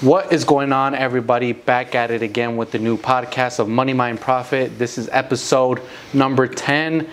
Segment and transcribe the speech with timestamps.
[0.00, 1.52] What is going on, everybody?
[1.52, 4.78] Back at it again with the new podcast of Money Mind Profit.
[4.78, 5.82] This is episode
[6.14, 7.06] number 10.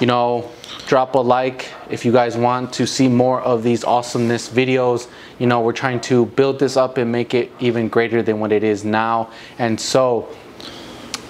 [0.00, 0.50] You know,
[0.88, 5.06] drop a like if you guys want to see more of these awesomeness videos.
[5.38, 8.50] You know, we're trying to build this up and make it even greater than what
[8.50, 9.30] it is now.
[9.60, 10.22] And so,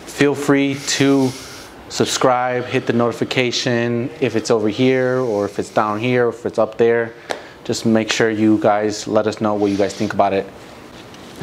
[0.07, 1.29] feel free to
[1.91, 6.47] subscribe, hit the notification if it's over here or if it's down here, or if
[6.47, 7.13] it's up there.
[7.65, 10.47] Just make sure you guys let us know what you guys think about it.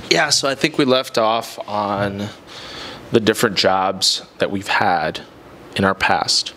[0.10, 2.30] Yeah, so I think we left off on
[3.12, 5.22] the different jobs that we've had
[5.76, 6.54] in our past.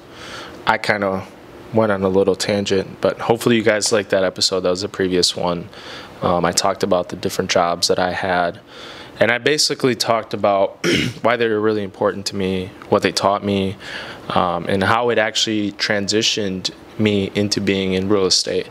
[0.66, 1.30] I kind of
[1.74, 4.60] went on a little tangent, but hopefully you guys liked that episode.
[4.60, 5.68] That was the previous one.
[6.22, 8.60] Um, I talked about the different jobs that I had.
[9.20, 10.84] And I basically talked about
[11.22, 13.76] why they were really important to me, what they taught me,
[14.30, 18.68] um, and how it actually transitioned me into being in real estate.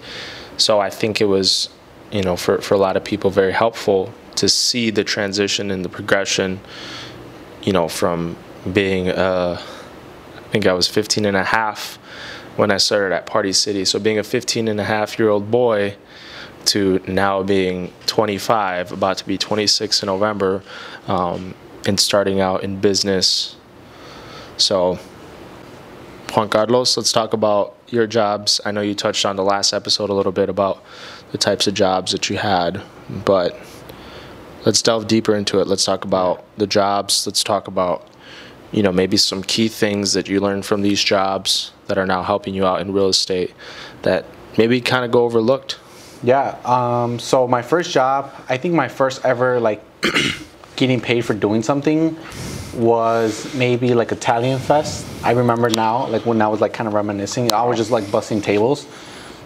[0.58, 1.69] So I think it was,
[2.11, 5.83] you know, for, for a lot of people, very helpful to see the transition and
[5.83, 6.59] the progression,
[7.61, 8.35] you know, from
[8.71, 9.61] being, uh,
[10.38, 11.97] I think I was 15 and a half
[12.55, 13.85] when I started at Party City.
[13.85, 15.95] So being a 15 and a half year old boy
[16.66, 20.63] to now being 25, about to be 26 in November,
[21.08, 21.53] um,
[21.86, 23.55] and starting out in business.
[24.58, 24.97] So,
[26.33, 28.61] Juan Carlos, let's talk about your jobs.
[28.65, 30.83] I know you touched on the last episode a little bit about
[31.31, 32.81] the types of jobs that you had,
[33.25, 33.59] but
[34.66, 35.67] let's delve deeper into it.
[35.67, 37.25] Let's talk about the jobs.
[37.25, 38.08] Let's talk about,
[38.72, 42.23] you know, maybe some key things that you learned from these jobs that are now
[42.23, 43.53] helping you out in real estate
[44.03, 44.25] that
[44.58, 45.80] maybe kind of go overlooked.
[46.23, 46.58] Yeah.
[46.64, 49.83] Um, so my first job, I think my first ever like
[50.75, 52.17] getting paid for doing something
[52.73, 55.05] was maybe like Italian Fest.
[55.23, 58.09] I remember now, like when I was like kind of reminiscing, I was just like
[58.09, 58.88] busting tables.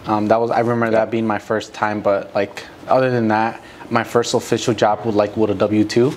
[0.06, 3.62] Um, that was I remember that being my first time, but like other than that,
[3.90, 6.14] my first official job would like with a W two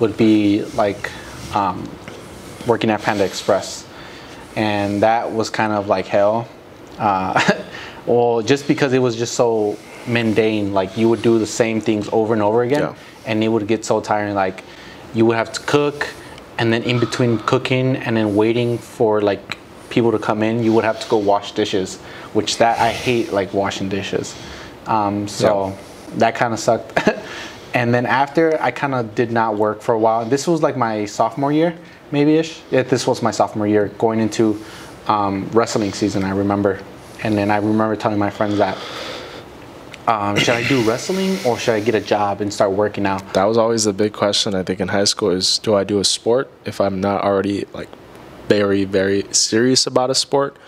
[0.00, 1.10] would be like
[1.54, 1.88] um,
[2.66, 3.86] working at Panda Express,
[4.56, 6.48] and that was kind of like hell.
[6.98, 7.40] Uh,
[8.06, 9.76] well, just because it was just so
[10.06, 12.94] mundane, like you would do the same things over and over again, Yeah.
[13.26, 14.34] and it would get so tiring.
[14.34, 14.62] Like
[15.14, 16.08] you would have to cook,
[16.58, 19.58] and then in between cooking and then waiting for like
[19.90, 21.98] people to come in, you would have to go wash dishes,
[22.32, 24.34] which that I hate like washing dishes.
[24.86, 25.76] Um, so
[26.18, 26.98] that kind of sucked.
[27.74, 30.24] and then after, I kind of did not work for a while.
[30.24, 31.76] This was like my sophomore year,
[32.10, 32.60] maybe ish.
[32.70, 34.62] Yeah, this was my sophomore year going into
[35.06, 36.24] um, wrestling season.
[36.24, 36.80] I remember,
[37.22, 38.78] and then I remember telling my friends that.
[40.06, 43.32] Um, should I do wrestling or should I get a job and start working out?
[43.32, 45.98] That was always the big question I think in high school is do I do
[45.98, 47.88] a sport if I'm not already like
[48.46, 50.58] very very serious about a sport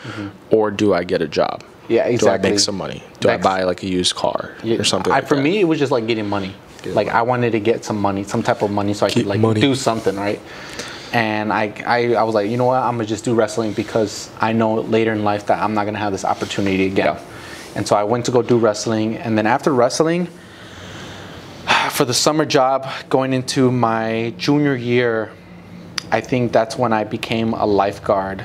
[0.51, 1.63] or do I get a job?
[1.89, 2.43] Yeah, exactly.
[2.43, 3.03] Do I make some money?
[3.21, 5.43] Do I buy like a used car Yeah, or something I, like for that?
[5.43, 6.55] me, it was just like getting money.
[6.83, 7.19] Get like money.
[7.19, 9.41] I wanted to get some money, some type of money, so I Keep could like
[9.41, 9.61] money.
[9.61, 10.41] do something, right?
[11.13, 12.83] And I, I, I was like, you know what?
[12.83, 15.99] I'm gonna just do wrestling because I know later in life that I'm not gonna
[15.99, 17.15] have this opportunity again.
[17.15, 17.21] Yeah.
[17.77, 20.29] And so I went to go do wrestling, and then after wrestling,
[21.91, 25.31] for the summer job, going into my junior year,
[26.11, 28.45] I think that's when I became a lifeguard.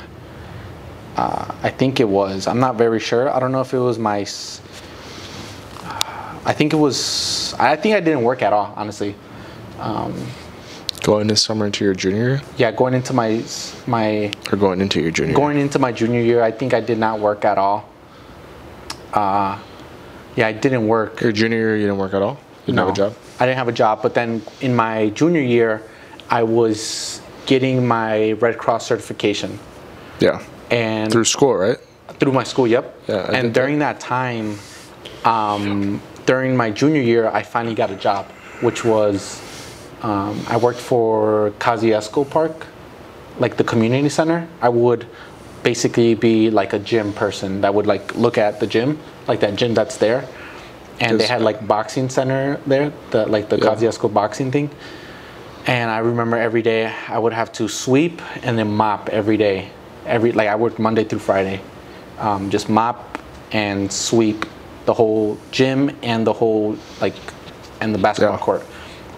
[1.18, 2.48] Uh, I think it was.
[2.48, 3.30] I'm not very sure.
[3.30, 4.20] I don't know if it was my.
[6.44, 7.54] I think it was.
[7.60, 9.16] I think I didn't work at all, honestly.
[11.04, 13.44] Going this summer into your junior year Yeah, going into my
[13.88, 17.00] my or going into your junior going into my junior year, I think I did
[17.00, 17.90] not work at all.
[19.12, 19.58] Uh,
[20.36, 21.20] yeah, I didn't work.
[21.22, 22.38] Your junior year you didn't work at all?
[22.68, 23.16] You didn't have a job?
[23.40, 25.82] I didn't have a job, but then in my junior year,
[26.30, 29.58] I was getting my Red Cross certification,
[30.20, 30.44] Yeah.
[30.72, 31.78] And Through school, right?
[32.20, 32.68] through my school.
[32.68, 32.96] Yep.
[33.08, 34.58] Yeah, I and during that time,
[35.26, 38.26] um, during my junior year, I finally got a job,
[38.62, 39.42] which was
[40.04, 42.68] um, I worked for Kosciuszko Park,
[43.40, 44.48] like the community center.
[44.62, 45.08] I would
[45.64, 49.56] basically be like a gym person that would like look at the gym, like that
[49.56, 50.28] gym that's there,
[51.00, 53.66] and they had like boxing center there, the like the Yeah.
[53.66, 54.70] Kosciuszko boxing thing.
[55.68, 59.70] And I remember every day I would have to sweep and then mop every day.
[60.06, 61.62] Every like I worked Monday through Friday,
[62.20, 63.18] um, just mop
[63.52, 64.46] and sweep
[64.86, 67.14] the whole gym and the whole like
[67.82, 68.44] and the basketball Yeah.
[68.44, 68.64] court.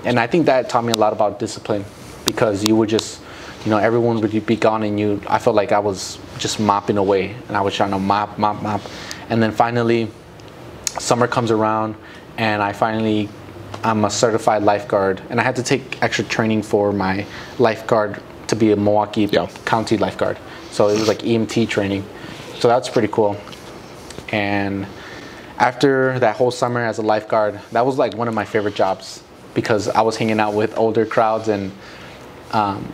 [0.06, 1.86] And I think that taught me a lot about discipline
[2.26, 3.22] because you would just,
[3.64, 5.22] you know, everyone would be gone and you.
[5.28, 8.62] I felt like I was just mopping away and I was trying to mop, mop,
[8.62, 8.82] mop,
[9.30, 10.10] and then finally
[11.00, 11.96] summer comes around
[12.38, 13.30] and I finally
[13.84, 17.26] I'm a certified lifeguard and I had to take extra training for my
[17.58, 19.48] lifeguard to be a Milwaukee Yeah.
[19.66, 20.38] County lifeguard.
[20.74, 22.04] So it was like EMT training.
[22.60, 23.38] So that's pretty cool.
[24.32, 24.88] And
[25.60, 29.22] after that whole summer as a lifeguard, that was like one of my favorite jobs
[29.54, 31.72] because I was hanging out with older crowds and
[32.52, 32.92] um,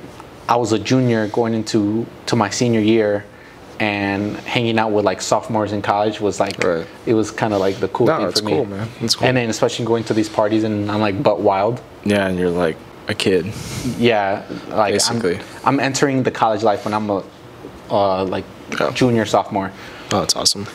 [0.50, 3.24] I was a junior going into to my senior year
[3.80, 6.86] and hanging out with like sophomores in college was like Right.
[7.06, 8.76] it was kind of like the cool No, thing it's for cool, me.
[8.78, 8.90] man.
[9.00, 9.26] It's cool.
[9.26, 11.82] And then especially going to these parties and I'm like butt wild.
[12.04, 12.76] Yeah, and you're like
[13.08, 13.54] a kid.
[13.98, 15.38] Yeah, like Basically.
[15.64, 17.24] I'm, I'm entering the college life when I'm a
[17.90, 18.46] uh, like
[18.80, 18.92] Yeah.
[18.92, 19.72] junior sophomore.
[20.12, 20.68] Oh, that's awesome.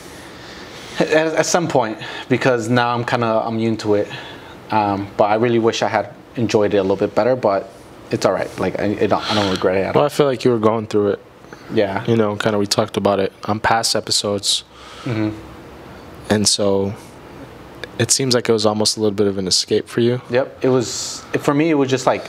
[1.01, 4.09] at, at some point because now I'm kind of immune to it.
[4.71, 7.37] Um, but I really wish I had enjoyed it a little bit better.
[7.37, 7.71] But
[8.11, 8.51] it's all right.
[8.59, 9.81] Like I, I don't I don't regret it.
[9.87, 10.07] At Well, all.
[10.07, 11.21] I feel like you were going through it.
[11.73, 12.05] Yeah.
[12.07, 14.65] You know, kind of we talked about it on past episodes.
[15.05, 15.37] Mm-hmm.
[16.31, 16.95] And so
[17.99, 20.21] it seems like it was almost a little bit of an escape for you.
[20.31, 20.59] Yep.
[20.65, 21.71] It was for me.
[21.71, 22.27] It was just like,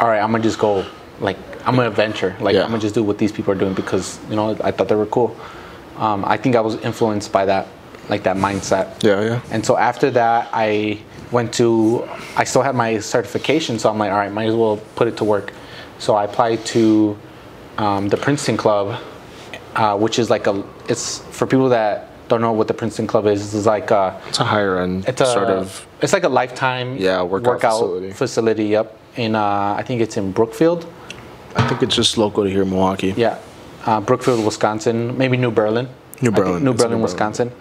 [0.00, 0.20] all right.
[0.20, 0.84] I'm gonna just go.
[1.20, 2.36] Like I'm gonna venture.
[2.40, 2.62] Like Yeah.
[2.64, 4.94] I'm gonna just do what these people are doing because you know I thought they
[4.96, 5.36] were cool.
[5.98, 7.68] Um, I think I was influenced by that,
[8.08, 9.02] like that mindset.
[9.02, 9.40] Yeah, yeah.
[9.50, 10.98] And so after that, I
[11.30, 14.78] went to, I still had my certification, so I'm like, all right, might as well
[14.96, 15.52] put it to work.
[15.98, 17.16] So I applied to
[17.78, 19.00] um, the Princeton Club,
[19.76, 23.26] uh, which is like a, it's for people that don't know what the Princeton Club
[23.26, 23.54] is.
[23.54, 25.86] It's like a, It's a higher end it's a sort of.
[26.02, 28.10] it's like a lifetime Yeah, workout facility.
[28.12, 28.64] facility.
[28.66, 30.86] Yep, in uh, I think it's in Brookfield.
[31.56, 33.14] I think it's just local to here in Milwaukee.
[33.16, 33.38] Yeah,
[33.86, 35.88] uh, Brookfield, Wisconsin, maybe New Berlin.
[36.20, 36.64] New Berlin.
[36.64, 37.02] New Berlin, New Berlin.
[37.02, 37.52] Wisconsin.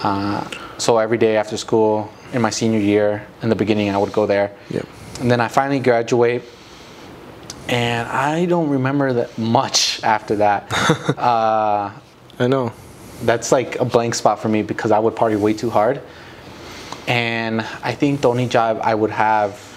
[0.00, 0.48] Uh,
[0.78, 4.26] so every day after school, in my senior year, in the beginning, I would go
[4.26, 4.56] there.
[4.70, 4.86] Yep.
[5.20, 6.42] And then I finally graduate,
[7.68, 10.72] and I don't remember that much after that.
[11.18, 11.92] uh,
[12.38, 12.72] I know.
[13.22, 16.00] that's like a blank spot for me because I would party way too hard.
[17.06, 19.71] And I think the only job I would have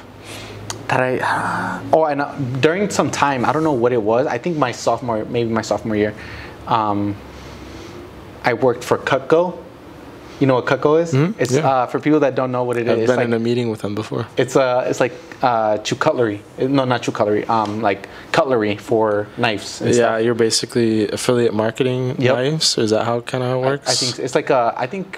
[0.88, 4.28] that I oh and uh, during some time I don't know what it was.
[4.28, 6.14] I think my sophomore maybe my sophomore year,
[6.68, 7.16] um,
[8.44, 9.58] I worked for Cutco.
[10.40, 11.14] You know what Cutco is?
[11.40, 11.66] It's yeah.
[11.68, 13.08] uh, for people that don't know what it I've is.
[13.08, 14.28] been like, in a meeting with them before.
[14.36, 16.42] it's uh, it's like uh, chew cutlery.
[16.60, 17.46] No, not chew cutlery.
[17.46, 19.80] Um, like cutlery for knives.
[19.80, 20.24] and Yeah, stuff.
[20.24, 22.36] you're basically affiliate marketing Yep.
[22.36, 22.78] knives.
[22.78, 23.90] Is that how kind of it works?
[23.90, 24.74] I think it's like a.
[24.76, 25.18] I think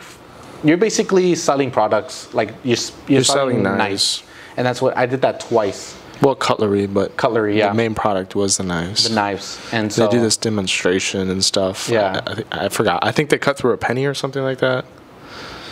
[0.63, 2.31] you're basically selling products.
[2.35, 2.77] Like you're
[3.07, 3.77] you're, You're selling selling, knives.
[3.77, 4.23] knives,
[4.57, 5.95] and that's what I did that twice.
[6.21, 7.69] well, cutlery, but Cutlery, yeah.
[7.69, 9.07] The main product was the knives.
[9.07, 11.87] The knives, and so They do this demonstration and stuff.
[11.89, 12.21] Yeah.
[12.25, 13.05] I, I, I forgot.
[13.05, 14.85] I think they cut through a penny or something like that.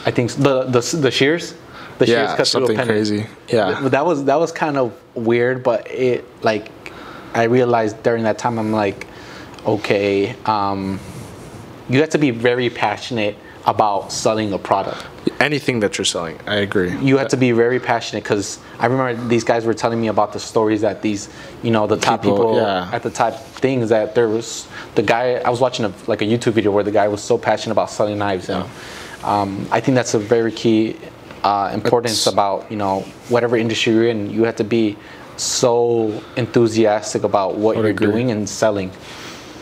[0.06, 1.56] I think the the the shears,
[1.98, 2.88] the shears yeah, cut through a something penny.
[2.90, 3.26] crazy.
[3.48, 3.90] Yeah.
[3.90, 6.70] That was that was kind of weird, but it like
[7.34, 9.08] I realized during that time I'm like,
[9.66, 11.00] okay, um,
[11.90, 13.36] you have to be very passionate
[13.66, 15.06] about selling a product.
[15.40, 16.96] Anything that you're selling, I agree.
[17.00, 20.34] you had to be very passionate because I remember these guys were telling me about
[20.34, 21.30] the stories that these,
[21.64, 22.90] you know, the top People, people, yeah.
[22.94, 25.36] at the top things that there was the guy.
[25.36, 27.90] I was watching a, like a YouTube video where the guy was so passionate about
[27.90, 28.70] selling knives, and
[29.24, 30.96] um, I think that's a very key
[31.44, 34.30] uh, importance It's- about you know whatever industry you're in.
[34.30, 34.96] You have to be
[35.38, 38.08] so enthusiastic about what you're agree.
[38.08, 38.92] doing and selling.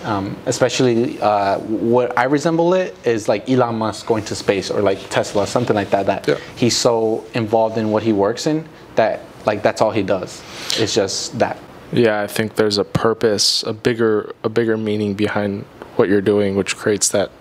[0.04, 4.82] Um, especially uh, what I resemble it is like Elon Musk going to space or
[4.82, 6.06] like Tesla, something like that.
[6.08, 6.38] That Yeah.
[6.58, 10.42] he's so involved in what he works in that like that's all he does.
[10.78, 11.58] It's just that.
[11.94, 15.64] Yeah, I think there's a purpose, a bigger, a bigger meaning behind
[15.96, 17.32] what you're doing, which creates that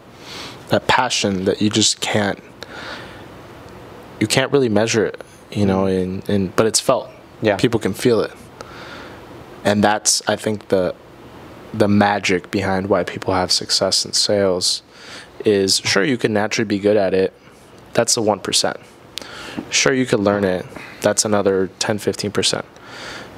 [0.69, 2.38] that passion that you just can't
[4.20, 5.20] you can't really measure it,
[5.50, 7.11] you know, and, and but it's felt.
[7.41, 7.56] Yeah.
[7.56, 8.32] People can feel it.
[9.65, 10.94] And that's I think the
[11.72, 14.82] the magic behind why people have success in sales
[15.44, 17.32] is sure you can naturally be good at it.
[17.94, 18.81] That's the 1%.
[19.70, 20.67] Sure you could learn it.
[21.00, 22.64] That's another 10 15%.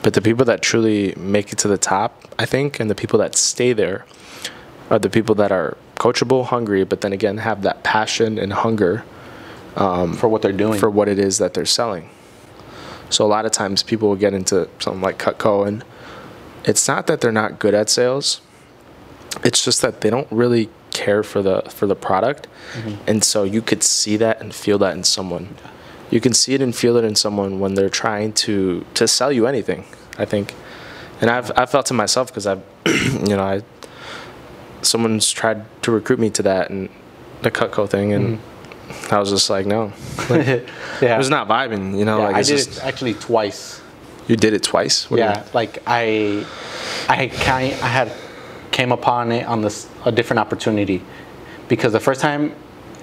[0.03, 3.19] But the people that truly make it to the top, I think, and the people
[3.21, 4.05] that stay there
[4.91, 9.05] are the people that are coachable, hungry, but then again have that passion and hunger
[9.77, 10.79] um, for what they're doing.
[10.79, 12.11] for what it is that they're selling.
[13.09, 15.85] So a lot of times people will get into something like Cutco and
[16.65, 18.41] it's not that they're not good at sales.
[19.43, 22.47] It's just that they don't really care for the for the product.
[22.73, 23.09] Mm-hmm.
[23.09, 25.57] And so you could see that and feel that in someone.
[26.11, 29.33] You can see it and feel it in someone when they're trying to to sell
[29.33, 29.85] you anything,
[30.19, 30.55] I think.
[31.21, 33.63] And I've I've felt to myself because I've you know, I
[34.83, 36.89] someone's tried to recruit me to that and
[37.43, 39.15] the Cutco thing and mm-hmm.
[39.15, 39.93] I was just like, no.
[40.31, 42.19] yeah, It was not vibing, you know.
[42.19, 43.81] Yeah, like I did just, it actually twice.
[44.29, 45.11] You did it twice.
[45.11, 46.47] What yeah, like I,
[47.09, 48.13] I had kind, I had
[48.71, 51.03] came upon it on this a different opportunity,
[51.69, 52.55] because the first time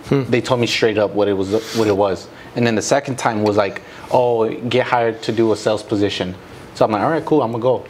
[0.10, 0.24] Hmm.
[0.24, 3.18] they told me straight up what it was what it was, and then the second
[3.18, 6.34] time was like, oh, get hired to do a sales position.
[6.74, 7.86] So I'm like, all right, cool, I'm gonna go.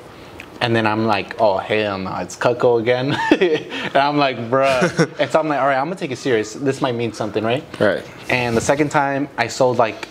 [0.60, 3.14] And then I'm like, oh hell no, it's Cutco again.
[3.32, 4.82] and I'm like, bruh.
[5.20, 6.54] and so I'm like, all right, I'm gonna take it serious.
[6.54, 7.64] This might mean something, right?
[7.80, 8.04] Right.
[8.30, 10.08] And the second time I sold like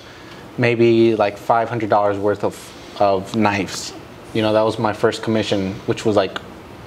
[0.59, 2.55] maybe like five hundred dollars worth of
[3.01, 3.93] of knives.
[4.35, 6.39] You know, that was my first commission, which was like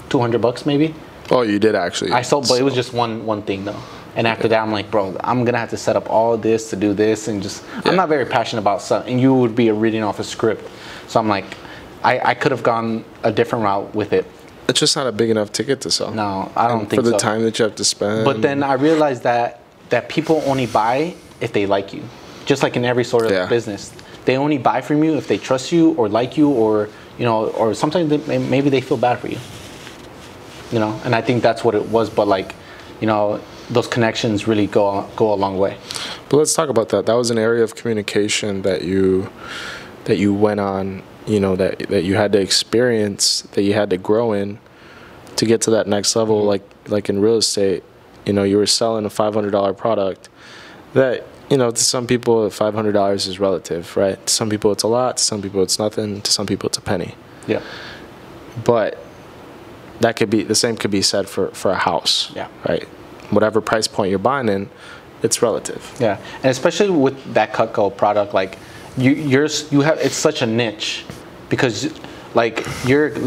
[0.10, 0.94] two hundred bucks maybe.
[1.32, 2.12] Oh, you did actually.
[2.12, 3.82] I sold, but it was just one one thing though.
[4.16, 6.76] And after that, I'm like, bro, I'm gonna have to set up all this to
[6.76, 9.06] do this, and just I'm not very passionate about stuff.
[9.08, 10.70] And you would be reading off a script,
[11.08, 11.46] so I'm like,
[12.04, 14.26] I, I could have gone a different route with it.
[14.70, 16.12] It's just not a big enough ticket to sell.
[16.14, 17.18] No, I don't And think for the so.
[17.18, 18.24] time that you have to spend.
[18.24, 22.04] But then I realized that that people only buy if they like you,
[22.46, 23.48] just like in every sort of Yeah.
[23.48, 23.92] business.
[24.26, 27.48] They only buy from you if they trust you or like you, or you know,
[27.50, 29.40] or sometimes they, maybe they feel bad for you.
[30.72, 32.10] You know, and I think that's what it was.
[32.10, 32.56] But like,
[33.00, 33.40] you know,
[33.70, 35.78] those connections really go go a long way.
[36.30, 37.06] But let's talk about that.
[37.06, 39.30] That was an area of communication that you
[40.06, 43.90] that you went on, you know, that that you had to experience, that you had
[43.92, 44.60] to grow in
[45.36, 46.48] to get to that next level Mm-hmm.
[46.48, 47.84] like like in real estate,
[48.26, 50.30] you know, you were selling a $500 product
[50.94, 54.24] that, you know, to some people $500 is relative, right?
[54.26, 56.78] To some people it's a lot, to some people it's nothing, to some people it's
[56.78, 57.16] a penny.
[57.48, 57.62] Yeah.
[58.64, 58.98] But
[60.00, 62.32] that could be the same could be said for for a house.
[62.36, 62.48] Yeah.
[62.68, 62.84] Right?
[63.30, 64.70] Whatever price point you're buying in,
[65.24, 65.96] it's relative.
[66.00, 68.58] Yeah, and especially with that Cutco product, like
[68.98, 71.06] you, you're you have it's such a niche
[71.50, 71.92] because
[72.36, 73.18] like you're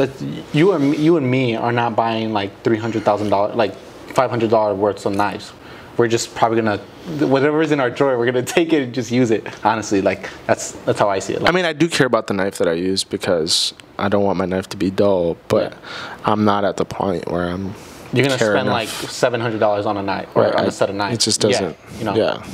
[0.52, 3.74] you and me- you and me are not buying like three hundred thousand dollars like
[4.14, 5.52] five hundred dollar worth of knives.
[5.96, 6.78] We're just probably gonna
[7.26, 9.46] whatever's in our drawer, we're gonna take it and just use it.
[9.64, 11.40] Honestly, like that's that's how I see it.
[11.42, 14.24] Like, I mean, I do care about the knife that I use because I don't
[14.24, 15.78] want my knife to be dull, but Yeah.
[16.24, 17.72] I'm not at the point where I'm.
[18.12, 18.66] you're gonna spend enough.
[18.72, 21.14] like seven hundred dollars on a knife or Right, on I- a set of knives.
[21.14, 21.76] It just doesn't.
[21.92, 22.14] Yeah, you know.
[22.14, 22.46] Yeah.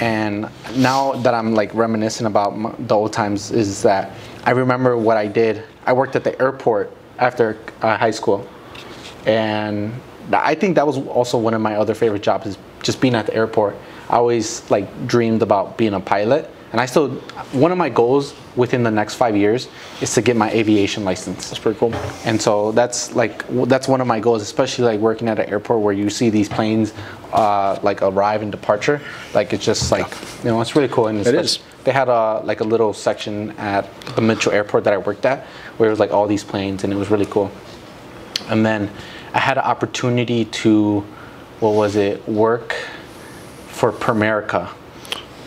[0.00, 4.12] And now that I'm like reminiscing about m- the old times, is that
[4.44, 5.62] I remember what I did.
[5.86, 8.46] I worked at the airport after uh, high school,
[9.26, 9.92] and
[10.32, 13.26] I think that was also one of my other favorite jobs is just being at
[13.26, 13.76] the airport.
[14.08, 17.10] I always like dreamed about being a pilot, and I still
[17.52, 19.68] one of my goals within the next five years
[20.00, 21.48] is to get my aviation license.
[21.48, 21.94] That's pretty cool.
[22.24, 25.80] And so that's like that's one of my goals, especially like working at an airport
[25.80, 26.92] where you see these planes
[27.32, 29.00] uh, like arrive and departure.
[29.34, 30.08] Like it's just like
[30.42, 31.06] you know it's really cool.
[31.06, 34.92] And It especially- They had a like a little section at the Mitchell Airport that
[34.92, 35.46] I worked at
[35.76, 37.50] where it was like all these planes and it was really cool.
[38.48, 38.90] And then
[39.32, 41.04] I had an opportunity to
[41.60, 42.72] what was it work
[43.68, 44.68] for Primerica.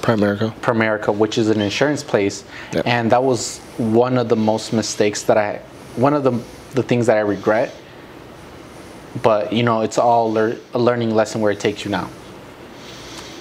[0.01, 0.53] Primerica.
[0.61, 2.43] Primerica, which is an insurance place,
[2.73, 2.87] Yep.
[2.87, 5.61] and that was one of the most mistakes that I,
[5.95, 6.39] one of the
[6.73, 7.73] the things that I regret.
[9.21, 12.09] But you know, it's all lear- a learning lesson where it takes you now.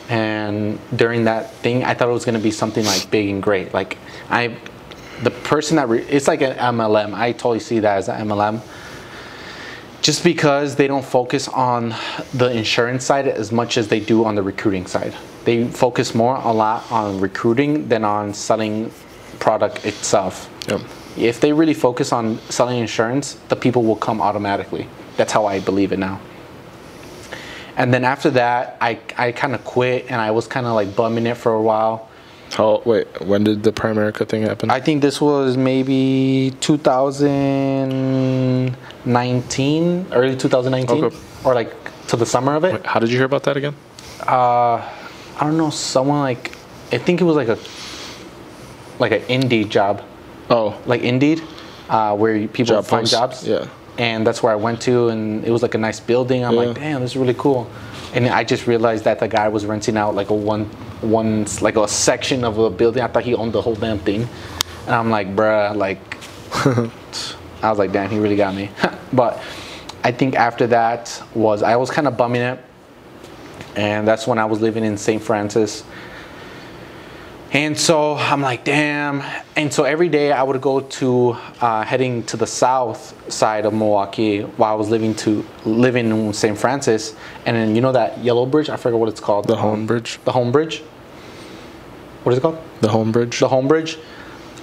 [0.08, 3.42] And during that thing, I thought it was going to be something like big and
[3.42, 3.72] great.
[3.72, 3.96] Like
[4.28, 4.54] I,
[5.22, 7.14] the person that re- it's like an MLM.
[7.14, 8.60] I totally see that as an MLM.
[10.02, 11.94] Just because they don't focus on
[12.35, 15.14] the insurance side as much as they do on the recruiting side.
[15.44, 18.92] They focus more a lot on recruiting than on selling
[19.38, 20.50] product itself.
[20.68, 20.80] Yep.
[21.16, 24.88] If they really focus on selling insurance, the people will come automatically.
[25.16, 26.21] That's how I believe it now.
[27.76, 30.97] And then after that, I, I kind of quit and I was kind of like
[30.97, 32.09] bumming it for a while.
[32.52, 32.82] How?
[32.85, 33.06] Wait.
[33.23, 34.71] When did the Primerica thing happen?
[34.71, 36.54] I think this was maybe
[39.04, 41.16] 2019, early 2019, Okay.
[41.44, 41.73] or like
[42.09, 42.85] to the summer of it.
[42.87, 43.75] How did you hear about that again?
[44.26, 46.52] Uh, I don't know, someone like,
[46.92, 47.59] I think it was like a,
[48.99, 50.02] like an Indeed job,
[50.50, 51.42] Oh, like Indeed,
[51.88, 53.49] uh, where people Job find post, jobs.
[53.49, 53.66] yeah.
[53.99, 56.44] And that's where I went to, and it was like a nice building.
[56.44, 57.68] I'm like, damn, this is really cool.
[58.14, 60.64] And I just realized that the guy was renting out like a one,
[61.02, 63.02] one like a section of a building.
[63.02, 64.26] I thought he owned the whole damn thing,
[64.87, 66.00] and I'm like, bruh, like,
[67.62, 68.71] I was like, damn, he really got me.
[69.12, 69.42] but
[70.04, 72.59] I think after that was I was kind of bumming it,
[73.76, 75.23] and that's when I was living in St.
[75.23, 75.85] Francis.
[77.52, 79.23] And so I'm like, damn.
[79.57, 83.75] And so every day I would go to uh, heading to the south side of
[83.75, 86.57] Milwaukee while I was living to living in St.
[86.57, 87.14] Francis.
[87.45, 88.71] And then you know that yellow bridge?
[88.71, 89.49] I forget what it's called.
[89.49, 90.19] The Hoan Bridge.
[90.25, 90.78] The Hoan Bridge.
[92.23, 92.59] What is it called?
[92.81, 93.38] The Hoan Bridge.
[93.38, 93.99] The Hoan Bridge.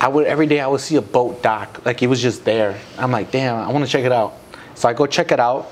[0.01, 2.79] I would every day I would see a boat dock, like it was just there.
[2.98, 4.36] I'm like, damn, I want to check it out.
[4.75, 5.72] So I go check it out,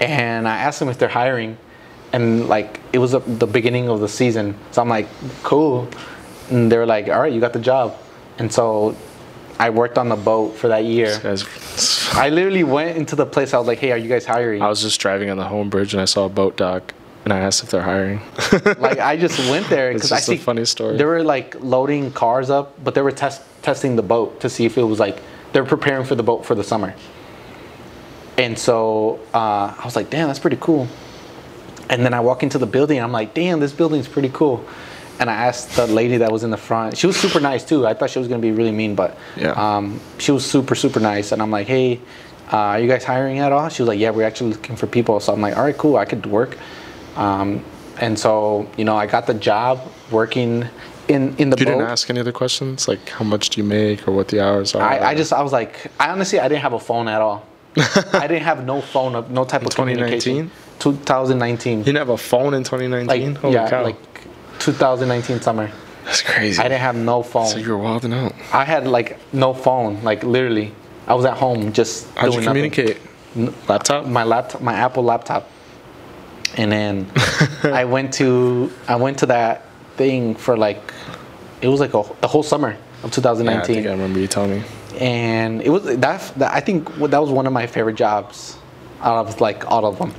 [0.00, 1.58] and I asked them if they're hiring,
[2.12, 4.56] and like it was a, the beginning of the season.
[4.70, 5.08] So I'm like,
[5.42, 5.88] cool,
[6.50, 7.98] and they're like, all right, you got the job,
[8.38, 8.96] and so
[9.58, 11.20] I worked on the boat for that year.
[12.14, 13.54] I literally went into the place.
[13.54, 14.62] I was like, hey, are you guys hiring?
[14.62, 17.32] I was just driving on the Hoan Bridge and I saw a boat dock and
[17.32, 18.20] I asked if they're hiring.
[18.78, 20.96] like I just went there because I think funny story.
[20.96, 24.64] They were like loading cars up, but they were test testing the boat to see
[24.64, 26.94] if it was like they're preparing for the boat for the summer.
[28.38, 30.88] And so uh, I was like, damn, that's pretty cool.
[31.90, 32.98] And then I walk into the building.
[33.00, 34.64] I'm like, damn, this building's pretty cool.
[35.20, 36.96] and I asked the lady that was in the front.
[36.96, 37.86] She was super nice too.
[37.86, 39.52] I thought she was gonna be really mean, but Yeah.
[39.52, 41.30] um, she was super super nice.
[41.32, 42.00] And I'm like, hey,
[42.52, 43.68] uh, are you guys hiring at all?
[43.68, 45.20] She was like, yeah, we're actually looking for people.
[45.20, 46.56] So I'm like, all right, cool, I could work.
[47.16, 47.64] Um,
[48.00, 50.66] and so you know, I got the job working
[51.08, 51.72] in in the You boat.
[51.72, 54.74] didn't ask any other questions, like how much do you make or what the hours
[54.74, 54.82] are?
[54.82, 57.46] I, I just I was like I honestly I didn't have a phone at all.
[58.12, 60.20] I didn't have no phone, no type of 2019?
[60.20, 60.50] communication.
[60.78, 61.78] 2019.
[61.78, 63.06] you didn't have a phone in 2019.
[63.34, 63.96] Like Holy yeah, cow, like
[64.58, 65.70] 2019 summer.
[66.04, 66.58] that's crazy.
[66.60, 67.46] I didn't have no phone.
[67.46, 68.34] so you were wilding out.
[68.52, 70.72] I had like no phone, like literally.
[71.06, 72.70] I was at home just How'd you nothing.
[72.70, 72.98] communicate?
[73.68, 74.06] Laptop.
[74.06, 75.48] My laptop, my Apple laptop,
[76.56, 77.10] and then
[77.64, 79.64] I went to I went to that
[79.96, 80.92] thing for like
[81.60, 84.26] it was like a, the whole summer of Yeah, I 2019 think I remember you
[84.28, 84.62] telling me.
[84.98, 85.98] and it was that,
[86.36, 88.56] that I think that was one of my favorite jobs
[89.00, 90.12] out of like all of them.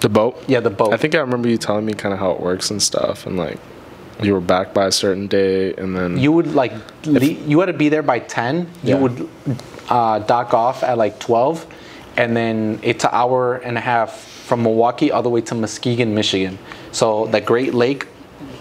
[0.00, 0.42] The boat.
[0.48, 0.92] Yeah, the boat.
[0.92, 3.36] I think I remember you telling me kind of how it works and stuff, and
[3.36, 3.58] like
[4.20, 6.72] you were back by a certain day, and then you would like
[7.06, 8.68] le- you had to be there by 10.
[8.82, 8.96] Yeah.
[8.96, 9.28] You would
[9.88, 11.66] uh, dock off at like 12,
[12.16, 16.14] and then it's an hour and a half from Milwaukee all the way to Muskegon,
[16.14, 16.58] Michigan.
[16.92, 18.06] So the Great Lake,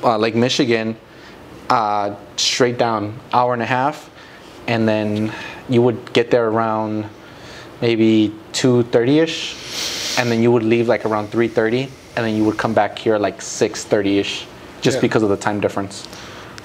[0.04, 0.96] uh, Lake Michigan,
[1.70, 4.10] uh, straight down hour and a half,
[4.68, 5.32] and then
[5.70, 7.06] you would get there around
[7.82, 9.56] maybe 2:30 ish,
[10.20, 13.18] and then you would leave like around 3:30, and then you would come back here
[13.18, 14.46] like 6:30 ish,
[14.82, 15.02] just Yeah.
[15.02, 16.08] because of the time difference.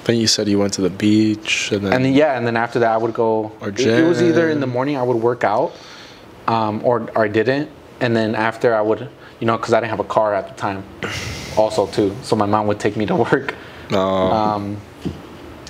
[0.04, 2.56] then you said you went to the beach, and then, And then, yeah, and then
[2.56, 3.50] after that, I would go.
[3.60, 5.72] Or it, it was either in the morning I would work out,
[6.46, 7.68] um, or or I didn't,
[8.00, 9.08] and then after I would,
[9.40, 10.84] you know, because I didn't have a car at the time,
[11.56, 12.14] also too.
[12.22, 13.54] So my mom would take me to work,
[13.92, 14.76] Oh, um,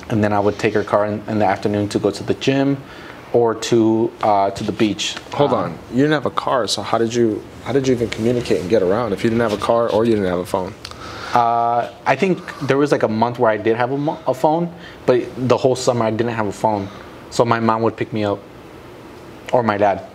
[0.08, 2.34] and then I would take her car in, in the afternoon to go to the
[2.34, 2.76] gym,
[3.32, 5.16] or to uh, to the beach.
[5.34, 5.78] hold Um, on.
[5.90, 8.70] You didn't have a car, so how did you how did you even communicate and
[8.70, 10.72] get around if you didn't have a car or you didn't have a phone?
[11.34, 14.32] Uh, I think there was like a month where I did have a, mo- a
[14.32, 14.72] phone,
[15.04, 16.88] but the whole summer I didn't have a phone.
[17.30, 18.38] So my mom would pick me up,
[19.52, 20.06] or my dad.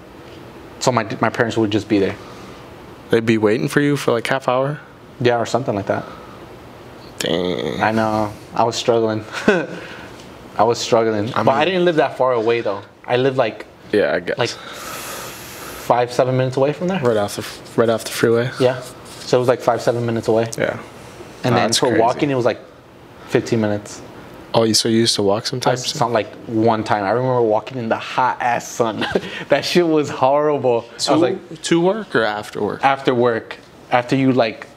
[0.81, 2.15] So my my parents would just be there.
[3.09, 4.79] They'd be waiting for you for like half hour.
[5.19, 6.05] Yeah, or something like that.
[7.19, 7.81] Dang.
[7.81, 8.33] I know.
[8.55, 9.23] I was struggling.
[10.57, 12.81] I was struggling, but I didn't live that far away though.
[13.05, 14.37] I lived like Yeah, I guess.
[14.37, 16.99] like five seven minutes away from there.
[17.01, 17.45] right off the
[17.79, 18.49] right off the freeway.
[18.59, 18.81] Yeah.
[19.21, 20.79] So it was like five seven minutes away, Yeah.
[21.43, 22.01] and Oh, then for crazy.
[22.01, 22.59] walking it was like
[23.27, 24.01] fifteen minutes.
[24.53, 25.85] Oh, you so you used to walk I sometimes?
[25.85, 27.03] saw like one time.
[27.05, 29.05] I remember walking in the hot ass sun.
[29.49, 30.85] that shit was horrible.
[31.07, 32.83] I was like to work or after work?
[32.83, 33.57] after work,
[33.91, 34.67] after you like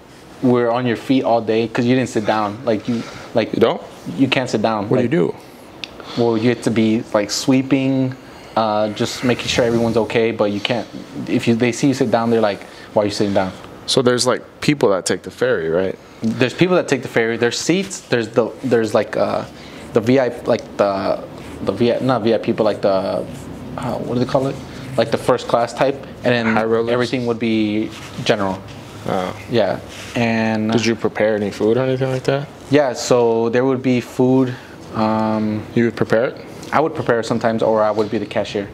[0.43, 2.65] were on your feet all day because you didn't sit down.
[2.65, 3.03] Like you
[3.35, 3.83] like You don't?
[4.17, 4.89] you can't sit down.
[4.89, 5.35] What like, do you do?
[6.23, 8.15] Well, you have to be like sweeping,
[8.57, 10.31] uh, just making sure everyone's okay.
[10.31, 10.87] But you can't.
[11.27, 13.53] If you they see you sit down, they're like, "Why are you sitting down?"
[13.87, 15.99] So there's like people that take the ferry, right?
[16.25, 17.37] There's people that take the ferry.
[17.37, 18.01] There's seats.
[18.01, 19.45] There's the there's like uh,
[19.93, 21.23] the VIP like the
[21.63, 23.25] the VIP not VIP but like the
[23.77, 24.57] uh, what do they call it?
[24.97, 27.91] Like the first class type, and then everything would be
[28.25, 28.63] general.
[29.07, 29.37] Oh.
[29.51, 29.81] Yeah,
[30.17, 32.49] and Did you prepare any food or anything like that?
[32.71, 34.55] yeah, so there would be food.
[34.95, 36.41] Um, You would prepare it?
[36.73, 38.69] I would prepare sometimes, or I would be the cashier.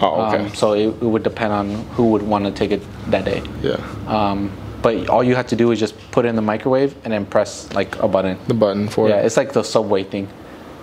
[0.00, 0.44] Oh, okay.
[0.44, 3.42] Um, so it, it would depend on who would want to take it that day.
[3.62, 3.76] yeah.
[4.06, 4.52] Um,
[4.84, 7.24] but all you have to do is just put it in the microwave and then
[7.24, 8.36] press like a button.
[8.48, 9.24] The button for Yeah, it.
[9.24, 10.28] it's like the subway thing,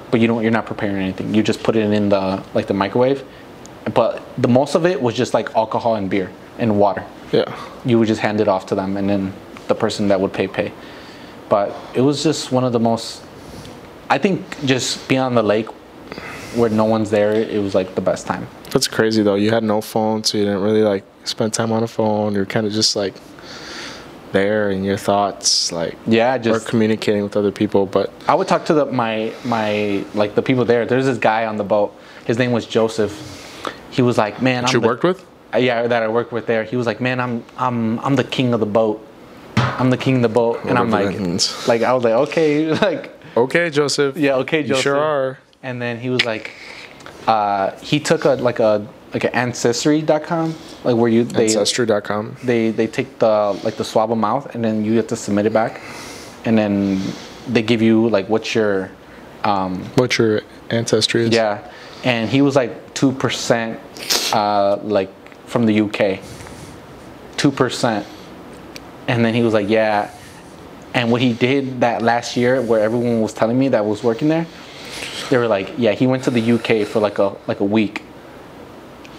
[0.10, 0.42] but you don't.
[0.42, 1.36] You're not preparing anything.
[1.36, 3.24] You just put it in the like the microwave.
[3.94, 7.06] But the most of it was just like alcohol and beer and water.
[7.32, 7.46] Yeah.
[7.86, 9.34] You would just hand it off to them, and then
[9.68, 10.72] the person that would pay pay.
[11.48, 13.22] But it was just one of the most.
[14.10, 15.68] I think just being on the lake
[16.56, 18.48] where no one's there, it was like the best time.
[18.72, 19.36] That's crazy though.
[19.36, 22.34] You had no phone, so you didn't really like spend time on a phone.
[22.34, 23.14] You're kind of just like
[24.32, 27.86] there and your thoughts, like Yeah, or just communicating with other people.
[27.86, 30.86] But I would talk to the my my like the people there.
[30.86, 31.96] There's this guy on the boat.
[32.26, 33.14] His name was Joseph.
[33.90, 35.26] He was like, man, I'm you the- worked with?
[35.54, 36.64] Uh, yeah, that I worked with there.
[36.64, 39.06] He was like, man, I'm I'm I'm the king of the boat.
[39.58, 41.16] I'm the king of the boat, and I'm like,
[41.68, 44.18] like I was like, okay, like Okay, Joseph.
[44.18, 44.84] yeah, okay, You Joseph.
[44.84, 45.40] sure are.
[45.64, 46.52] And then he was like,
[47.28, 52.38] uh, he took a like a like an ancestry.com, like where you they Ancestry.com.
[52.44, 55.46] they they take the like the swab of mouth, and then you have to submit
[55.46, 55.82] it back,
[56.46, 57.02] and then
[57.48, 58.90] they give you like what's your
[59.44, 61.30] um, What your ancestry is?
[61.34, 61.70] yeah,
[62.04, 63.80] and he was like two percent,
[64.34, 65.10] uh, like
[65.48, 66.20] from the UK.
[67.38, 68.06] Two percent,
[69.08, 70.14] and then he was like, yeah,
[70.94, 74.28] and what he did that last year, where everyone was telling me that was working
[74.30, 74.46] there,
[75.30, 78.04] they were like, yeah, he went to the UK for like a like a week,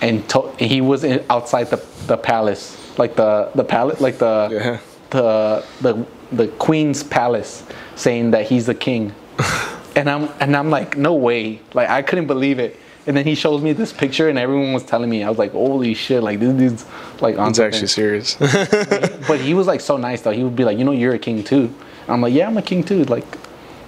[0.03, 4.49] and to- he was in, outside the the palace, like the the palace, like the
[4.53, 4.79] Yeah.
[5.11, 7.63] the the the queen's palace,
[7.97, 9.15] saying that he's the king,
[9.97, 12.77] and I'm and I'm like, no way, like I couldn't believe it.
[13.05, 15.51] And then he shows me this picture, and everyone was telling me, I was like,
[15.53, 16.87] holy shit, like this dude's
[17.21, 17.75] like on It's something.
[17.75, 18.37] actually serious.
[19.29, 20.31] But he was like so nice though.
[20.31, 21.73] He would be like, you know, you're a king too.
[22.07, 23.03] I'm like, yeah, I'm a king too.
[23.05, 23.27] Like,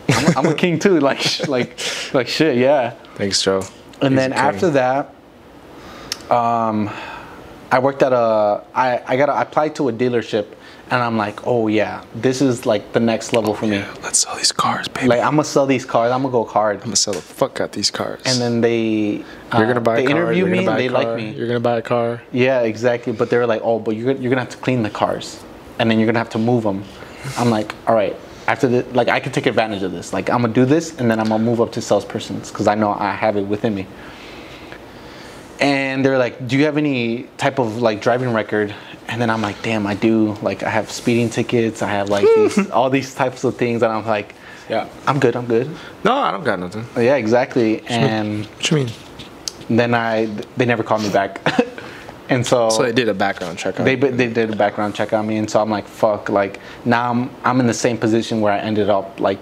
[0.09, 0.98] I'm a, I'm a king too.
[0.98, 1.79] Like, like,
[2.12, 2.94] like shit, yeah.
[3.14, 3.62] Thanks, Joe.
[4.03, 5.13] And He's then after that,
[6.31, 6.91] um,
[7.71, 8.63] I worked at a.
[8.75, 9.29] I I got.
[9.29, 10.47] I applied to a dealership,
[10.91, 13.85] and I'm like, oh yeah, this is like the next level for me.
[14.03, 15.09] Let's sell these cars, baby.
[15.09, 16.13] Like I'm gonna sell these cars.
[16.13, 16.77] I'm gonna go hard.
[16.79, 18.21] I'm gonna sell the fuck out these cars.
[18.27, 19.25] And then they.
[19.51, 20.17] Uh, you're gonna buy They a car.
[20.17, 20.59] interview me.
[20.67, 21.31] and They car, like me.
[21.33, 22.23] You're gonna buy a car.
[22.33, 23.13] Yeah, exactly.
[23.13, 25.43] But they were like, oh, but you're, you're gonna have to clean the cars,
[25.79, 26.85] and then you're gonna have to move them.
[27.39, 28.15] I'm like, all right.
[28.47, 30.13] After the, like, I can take advantage of this.
[30.13, 32.75] Like, I'm gonna do this, and then I'm gonna move up to salespersons because I
[32.75, 33.87] know I have it within me.
[35.61, 38.75] And they're like, do you have any type of like driving record?
[39.09, 40.33] And then I'm like, damn, I do.
[40.43, 41.83] Like, I have speeding tickets.
[41.83, 44.35] I have like these, all these types of things, and I'm like,
[44.69, 44.88] Yeah.
[45.07, 45.37] I'm good.
[45.37, 45.69] I'm good.
[46.03, 46.87] No, I don't got nothing.
[46.97, 47.83] Yeah, exactly.
[47.87, 48.90] And What you mean?
[49.71, 51.40] then I, they never called me back.
[52.29, 54.11] and so, So they did a background check on they you.
[54.11, 57.31] they did a background check on me, and so I'm like, fuck, like now I'm
[57.45, 59.38] I'm in the same position where I ended up like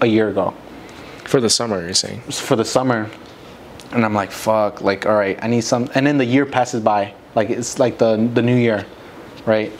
[0.00, 0.54] a year ago
[1.24, 1.82] for the summer.
[1.82, 2.20] You're saying?
[2.20, 3.10] for the summer,
[3.92, 6.82] and I'm like, fuck, like all right, I need some, and then the year passes
[6.82, 8.84] by, like it's like the the new year,
[9.46, 9.72] right?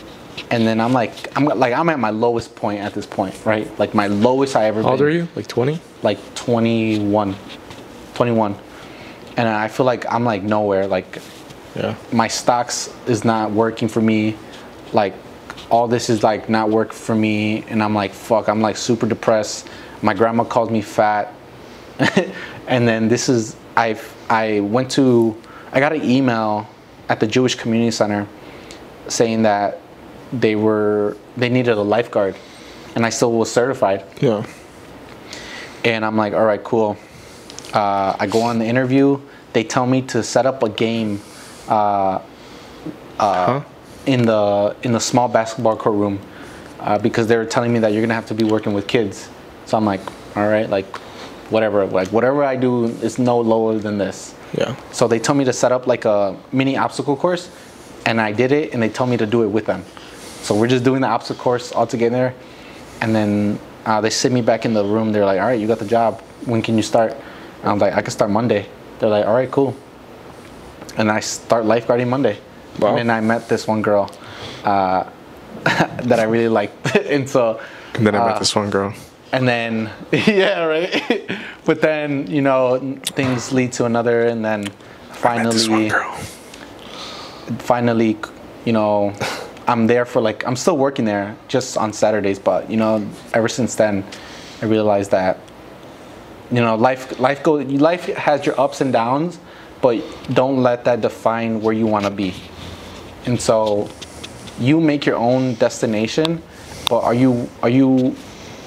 [0.50, 3.66] And then I'm like, I'm like I'm at my lowest point at this point, right?
[3.78, 5.06] Like my lowest I ever How old been.
[5.08, 5.28] are you?
[5.34, 5.80] Like 20?
[6.02, 7.34] Like 21,
[8.14, 8.54] 21,
[9.36, 11.20] and I feel like I'm like nowhere, like
[11.74, 11.94] Yeah.
[12.12, 14.36] my stocks is not working for me
[14.92, 15.14] like
[15.70, 19.04] all this is like not working for me and i'm like fuck i'm like super
[19.06, 19.68] depressed
[20.00, 21.34] my grandma calls me fat
[22.68, 23.98] and then this is i
[24.30, 25.36] i went to
[25.72, 26.68] i got an email
[27.08, 28.26] at the jewish community center
[29.08, 29.78] saying that
[30.32, 32.34] they were they needed a lifeguard
[32.94, 34.44] and i still was certified Yeah.
[35.84, 36.96] and I'm like, all right, cool.
[37.72, 39.20] Uh, I go on the interview.
[39.52, 41.20] They tell me to set up a game
[41.68, 42.18] uh,
[43.18, 43.60] huh?
[44.06, 46.18] in the in the small basketball court room
[46.80, 49.28] uh, because they were telling me that you're gonna have to be working with kids.
[49.66, 50.00] So I'm like,
[50.36, 50.86] all right, like
[51.50, 54.34] whatever, like whatever I do is no lower than this.
[54.56, 54.76] Yeah.
[54.92, 57.50] So they told me to set up like a mini obstacle course,
[58.04, 59.84] and I did it, and they told me to do it with them.
[60.42, 62.34] So we're just doing the obstacle course all together,
[63.00, 65.12] and then uh, they sit me back in the room.
[65.12, 66.20] They're like, "All right, you got the job.
[66.44, 67.12] When can you start?"
[67.62, 68.66] And I'm like, "I can start Monday."
[68.98, 69.74] They're like, "All right, cool."
[70.96, 72.38] And I start lifeguarding Monday.
[72.78, 72.90] Wow.
[72.90, 74.10] And then I met this one girl
[74.64, 75.04] uh,
[75.64, 77.60] that I really liked, and so.
[77.94, 78.94] And then I met uh, this one girl.
[79.32, 81.30] And then yeah right?
[81.64, 84.68] But then you know things lead to another and then
[85.24, 86.16] I met this one finally
[87.58, 88.16] finally
[88.64, 89.12] you know
[89.66, 93.48] i'm there for like i'm still working there just on saturdays but you know ever
[93.48, 94.04] since then
[94.62, 95.38] i realized that
[96.50, 99.38] you know life life go life has your ups and downs
[99.82, 102.34] but don't let that define where you want to be.
[103.26, 103.88] And so
[104.58, 106.42] you make your own destination
[106.88, 108.16] but are you are you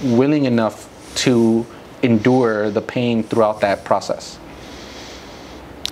[0.02, 1.66] willing enough to
[2.02, 4.38] endure the pain throughout that process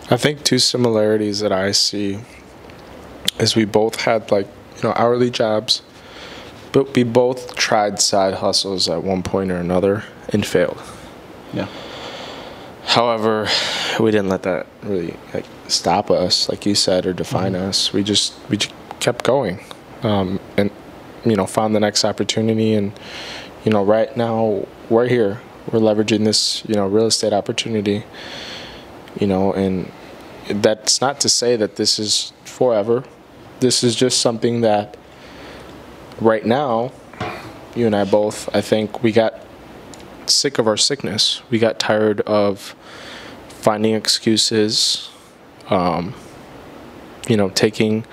[0.09, 2.19] I think two similarities that I see
[3.39, 5.81] is we both had like you know hourly jobs,
[6.71, 10.81] but we both tried side hustles at one point or another and failed.
[11.53, 11.67] yeah
[12.85, 13.49] However,
[13.99, 17.67] we didn't let that really like stop us, like you said, or define Mm-hmm.
[17.69, 17.91] us.
[17.91, 19.59] We just we just kept going,
[20.03, 20.71] um, and
[21.25, 22.73] you know found the next opportunity.
[22.75, 22.93] And
[23.63, 25.41] you know right now we're here.
[25.71, 28.03] We're leveraging this you know real estate opportunity.
[29.19, 29.91] You know, and
[30.47, 33.03] that's not to say that this is forever.
[33.59, 34.95] This is just something that
[36.21, 36.91] right now,
[37.75, 39.41] you and I both, I think we got
[40.27, 41.41] sick of our sickness.
[41.49, 42.75] We got tired of
[43.49, 45.09] finding excuses,
[45.69, 46.13] um,
[47.27, 48.05] you know, taking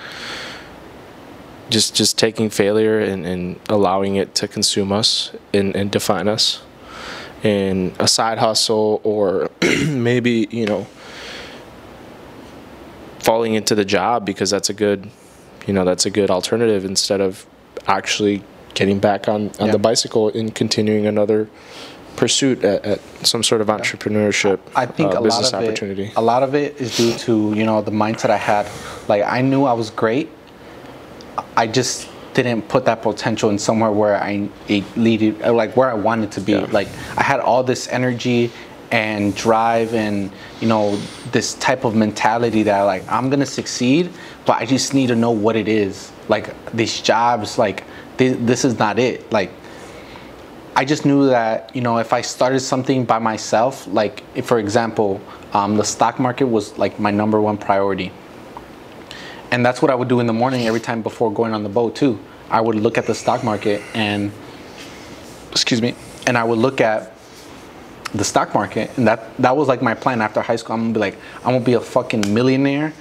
[1.75, 6.63] just just taking failure and, and allowing it to consume us and, and define us.
[7.43, 9.51] And a side hustle or
[9.89, 10.87] maybe, you know,
[13.19, 15.11] falling into the job because that's a good
[15.67, 17.47] you know, that's a good alternative instead of
[17.87, 18.43] actually
[18.75, 19.73] getting back on, on Yeah.
[19.73, 21.49] the bicycle and continuing another
[22.17, 26.05] pursuit at, at some sort of entrepreneurship I think uh, a business lot of opportunity.
[26.05, 28.65] it, a lot of it is due to you know the mindset I had.
[29.09, 30.29] Like I knew I was great.
[31.57, 35.95] I just didn't put that potential in somewhere where I it needed, like where I
[35.95, 36.53] wanted to be.
[36.53, 36.67] Yeah.
[36.71, 38.51] Like I had all this energy
[38.90, 40.97] and drive and you know
[41.33, 44.12] this type of mentality that like I'm gonna succeed,
[44.47, 46.12] but I just need to know what it is.
[46.29, 47.85] like these jobs, like
[48.17, 49.31] this, this is not it.
[49.33, 49.51] Like
[50.77, 54.59] I just knew that you know if I started something by myself, like if, for
[54.59, 55.21] example,
[55.53, 58.12] um, the stock market was like my number one priority,
[59.51, 61.69] and that's what I would do in the morning every time before going on the
[61.69, 62.19] boat too.
[62.51, 64.31] I would look at the stock market and
[65.51, 65.95] excuse me,
[66.27, 67.13] and I would look at
[68.15, 70.75] the stock market, and that that was like my plan after high school.
[70.75, 72.93] I'm gonna be like, I'm gonna be a fucking millionaire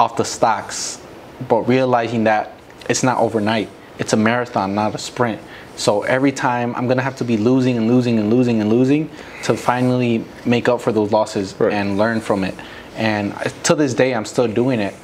[0.00, 1.00] off the stocks,
[1.48, 2.52] but realizing that
[2.88, 3.68] it's not overnight.
[3.98, 5.40] It's a marathon, not a sprint.
[5.76, 9.10] So every time I'm gonna have to be losing and losing and losing and losing
[9.44, 11.72] to finally make up for those losses Right.
[11.72, 12.54] and learn from it.
[12.96, 14.94] And uh, to this day, I'm still doing it,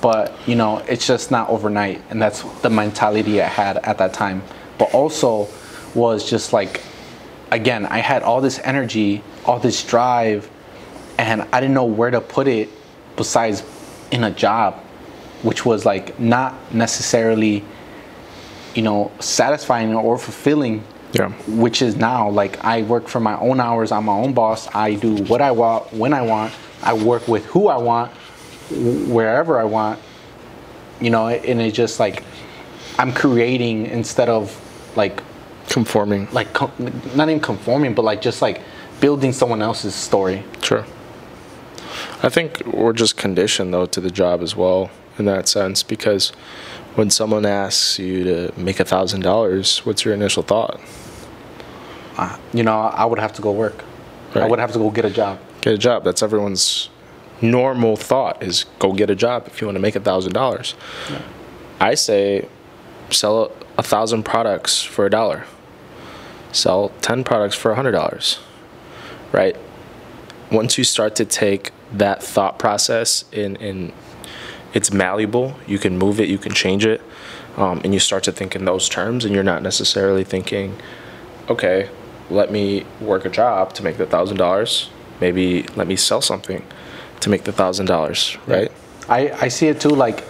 [0.00, 2.02] but you know, it's just not overnight.
[2.10, 4.42] And that's the mentality I had at that time.
[4.78, 5.48] But also
[5.94, 6.82] was just like,
[7.50, 10.48] again, I had all this energy, all this drive,
[11.18, 12.70] and I didn't know where to put it
[13.16, 13.62] besides
[14.10, 14.74] in a job,
[15.42, 17.64] which was like not necessarily,
[18.74, 20.84] you know, satisfying or fulfilling.
[21.12, 21.30] Yeah.
[21.48, 23.90] Which is now like I work for my own hours.
[23.90, 24.72] I'm my own boss.
[24.72, 26.54] I do what I want when I want.
[26.82, 28.12] I work with who I want,
[28.70, 29.98] wherever I want.
[31.00, 32.22] You know, and it's just like
[32.98, 34.56] I'm creating instead of
[34.96, 35.22] like
[35.68, 36.28] Conforming.
[36.32, 36.72] like com-
[37.14, 38.60] not even conforming, but like just like
[39.00, 40.42] building someone else's story.
[40.62, 40.84] Sure.
[42.22, 46.30] I think we're just conditioned though to the job as well in that sense because
[46.96, 50.80] when someone asks you to make a thousand dollars, what's your initial thought?
[52.16, 53.84] Uh, you know, I would have to go work.
[54.34, 55.38] I would have to go get a job.
[55.60, 56.04] Get a job.
[56.04, 56.88] That's everyone's
[57.42, 60.74] normal thought is go get a job if you want to make a thousand dollars.
[61.78, 62.48] I say
[63.10, 65.44] sell a thousand products for a dollar.
[66.52, 68.38] Sell ten products for a hundred dollars.
[69.32, 69.56] Right?
[70.50, 73.92] Once you start to take that thought process in in
[74.72, 77.00] it's malleable, you can move it, you can change it,
[77.56, 80.76] um, and you start to think in those terms and you're not necessarily thinking
[81.48, 81.88] okay,
[82.30, 84.88] let me work a job to make the thousand dollars.
[85.20, 86.64] Maybe let me sell something
[87.20, 88.72] to make the thousand dollars, right?
[89.08, 90.24] I, I see it too like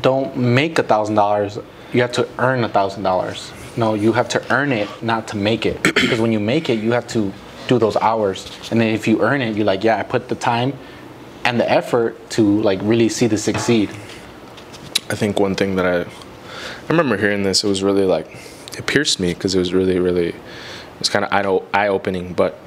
[0.00, 1.58] don't make a thousand dollars.
[1.92, 3.52] You have to earn a thousand dollars.
[3.76, 5.82] No, you have to earn it, not to make it.
[5.82, 7.32] because when you make it, you have to
[7.68, 8.50] do those hours.
[8.70, 10.74] And then if you earn it, you're like, yeah, I put the time
[11.44, 13.90] and the effort to like really see this succeed.
[15.08, 18.26] I think one thing that I I remember hearing this, it was really like
[18.76, 22.34] it pierced me because it was really, really it was kind of eye opening.
[22.34, 22.58] But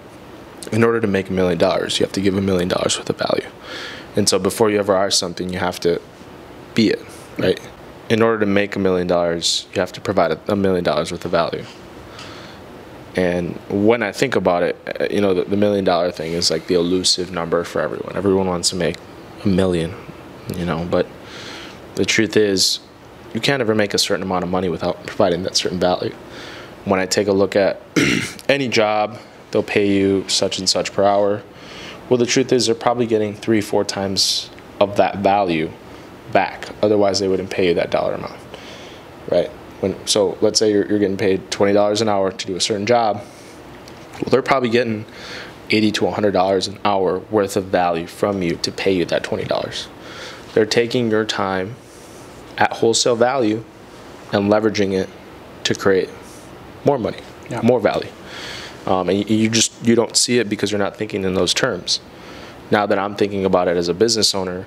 [0.74, 3.10] in order to make a million dollars, you have to give a million dollars worth
[3.10, 3.48] of value.
[4.16, 6.02] And so before you ever are something, you have to
[6.74, 7.00] be it,
[7.38, 7.60] right?
[8.10, 11.26] In order to make a million dollars, you have to provide a- million dollars worth
[11.26, 11.64] of value.
[13.16, 16.50] And when I think about it, uh, you know, the, the million dollar thing is
[16.50, 18.16] like the elusive number for everyone.
[18.16, 18.96] Everyone wants to make
[19.46, 19.94] a million,
[20.56, 21.06] you know, but
[21.94, 22.80] the truth is,
[23.36, 26.16] you can't ever make a certain amount of money without providing that certain value.
[26.86, 27.80] When I take a look at
[28.50, 29.20] any job,
[29.54, 31.42] they'll pay you such and such per hour.
[32.10, 34.50] Well, the truth is, they're probably getting three, four times
[34.82, 35.72] of that value
[36.34, 36.68] back.
[36.82, 38.40] Otherwise, they wouldn't pay you that dollar amount,
[39.32, 39.50] right?
[39.80, 42.62] When, so let's say you're, you're getting paid twenty dollars an hour to do a
[42.62, 43.18] certain job.
[44.16, 45.06] Well, they're probably getting
[45.70, 49.24] eighty to hundred dollars an hour worth of value from you to pay you that
[49.24, 49.88] twenty dollars.
[50.54, 51.76] They're taking your time
[52.58, 53.64] at wholesale value
[54.32, 55.10] and leveraging it
[55.64, 56.10] to create
[56.86, 57.62] more money, Yeah.
[57.62, 58.10] more value.
[58.86, 62.02] Um, and you, just you don't see it because you're not thinking in those terms.
[62.70, 64.66] Now that I'm thinking about it as a business owner,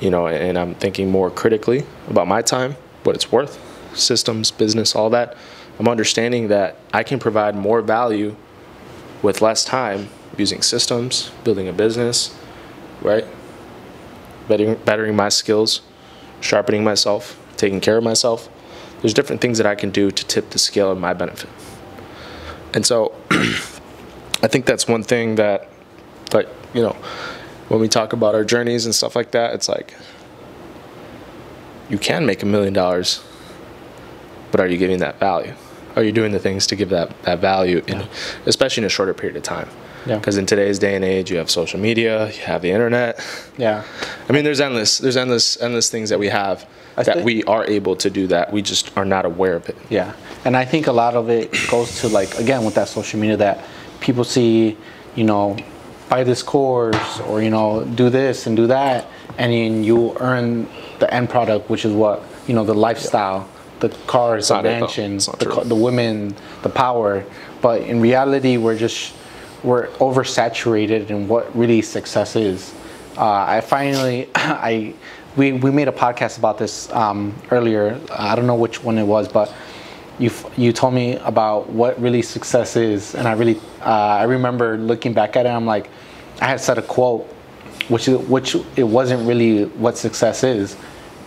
[0.00, 3.58] you know, and I'm thinking more critically about my time, what it's worth,
[3.96, 5.36] systems, business, all that.
[5.78, 8.36] I'm understanding that I can provide more value
[9.22, 12.36] with less time using systems, building a business,
[13.02, 13.24] right?
[14.46, 15.82] Bettering, bettering my skills,
[16.40, 18.48] sharpening myself, taking care of myself.
[19.00, 21.50] There's different things that I can do to tip the scale in my benefit.
[22.74, 23.12] And so
[24.42, 25.68] I think that's one thing that,
[26.32, 26.96] like, you know,
[27.68, 29.94] when we talk about our journeys and stuff like that, it's like
[31.88, 33.22] you can make a million dollars,
[34.50, 35.54] but are you giving that value?
[35.96, 38.06] Are you doing the things to give that, that value, in,
[38.46, 39.68] especially in a shorter period of time?
[40.06, 40.18] Yeah.
[40.18, 43.24] Because in today's day and age, you have social media, you have the internet.
[43.56, 43.84] Yeah.
[44.28, 46.68] I mean, there's endless, there's endless, endless things that we have
[46.98, 48.52] I that we are able to do that.
[48.52, 49.76] We just are not aware of it.
[49.88, 53.20] Yeah, and I think a lot of it goes to like again with that social
[53.20, 53.64] media that
[54.00, 54.76] people see,
[55.14, 55.56] you know,
[56.08, 59.06] buy this course or you know do this and do that,
[59.38, 63.90] and then you earn the end product, which is what you know the lifestyle, the
[64.06, 64.80] cars, the not it, though.
[64.80, 67.24] mansions, the, the women, the power.
[67.60, 69.14] But in reality, we're just
[69.62, 72.74] we're oversaturated in what really success is.
[73.16, 74.94] Uh, I finally I
[75.38, 77.98] we we made a podcast about this um, earlier.
[78.10, 79.54] I don't know which one it was, but
[80.18, 84.76] you you told me about what really success is, and I really uh, I remember
[84.76, 85.50] looking back at it.
[85.50, 85.88] I'm like,
[86.42, 87.24] I had said a quote,
[87.88, 90.76] which is- which it wasn't really what success is,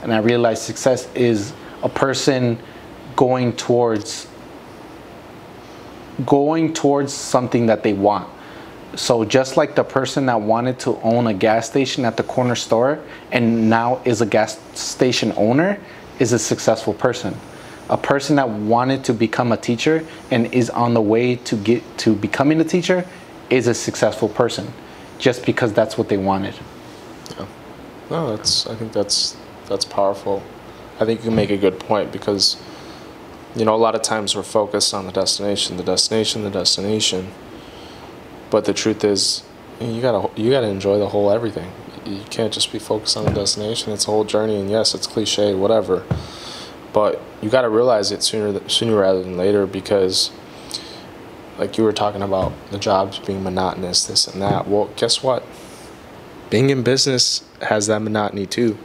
[0.04, 2.60] and I realized success is a person
[3.15, 4.28] going towards
[6.26, 8.28] going towards something that they want.
[8.96, 12.56] So just like the person that wanted to own a gas station at the corner
[12.56, 13.00] store
[13.32, 15.80] and now is a gas station owner
[16.20, 17.36] is a successful person.
[17.90, 21.84] A person that wanted to become a teacher and is on the way to get
[22.00, 23.06] to becoming a teacher
[23.50, 24.72] is a successful person
[25.20, 26.56] just because that's what they wanted.
[27.38, 27.46] Yeah.
[28.10, 28.68] No, that's.
[28.68, 30.44] I think that's that's powerful.
[31.00, 32.62] I think you make a good point because,
[33.56, 37.32] you know, a lot of times we're focused on the destination, the destination, the destination.
[38.52, 39.44] But the truth is,
[39.80, 41.72] you gotta you gotta enjoy the whole everything.
[42.06, 43.94] You can't just be focused on the destination.
[43.94, 46.04] It's a whole journey, and yes, it's cliche, whatever.
[46.94, 50.32] But you gotta realize it sooner sooner rather than later because,
[51.58, 54.68] like you were talking about the jobs being monotonous, this and that.
[54.68, 55.44] Well, guess what?
[56.50, 58.78] being in business has that monotony too,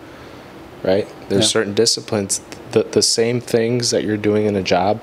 [0.84, 1.08] right?
[1.28, 1.48] There's Yeah.
[1.48, 5.00] certain disciplines, the the same things that you're doing in a job